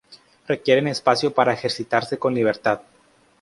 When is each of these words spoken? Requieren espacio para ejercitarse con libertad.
Requieren 0.47 0.87
espacio 0.87 1.31
para 1.31 1.53
ejercitarse 1.53 2.17
con 2.17 2.33
libertad. 2.33 2.81